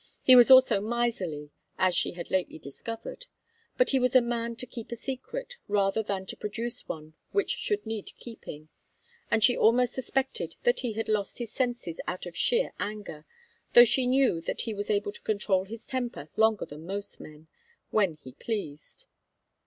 [0.23, 3.27] He was also miserly, as she had lately discovered.
[3.77, 7.51] But he was a man to keep a secret, rather than to produce one which
[7.51, 8.69] should need keeping,
[9.29, 13.25] and she almost suspected that he had lost his senses out of sheer anger,
[13.75, 17.47] though she knew that he was able to control his temper longer than most men,
[17.91, 19.05] when he pleased.